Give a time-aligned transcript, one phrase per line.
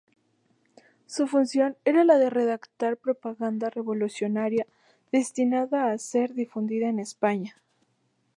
[1.05, 4.65] Su función era la de redactar propaganda revolucionaria
[5.11, 7.61] destinada a ser difundida en España.